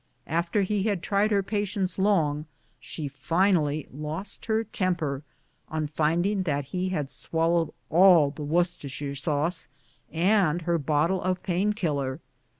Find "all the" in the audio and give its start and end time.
7.91-8.41